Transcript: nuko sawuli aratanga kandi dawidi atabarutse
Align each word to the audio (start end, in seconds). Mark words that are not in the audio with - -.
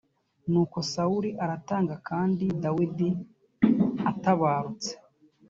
nuko 0.51 0.77
sawuli 0.91 1.29
aratanga 1.43 1.95
kandi 2.09 2.45
dawidi 2.63 3.09
atabarutse 4.11 4.91